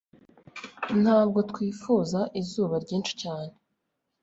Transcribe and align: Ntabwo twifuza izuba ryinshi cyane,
Ntabwo 1.01 1.39
twifuza 1.51 2.19
izuba 2.41 2.75
ryinshi 2.83 3.13
cyane, 3.21 3.53